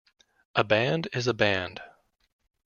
A 0.55 0.63
band 0.63 1.09
is 1.13 1.27
a 1.27 1.33
band. 1.35 1.79